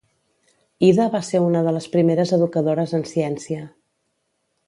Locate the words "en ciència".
3.01-3.63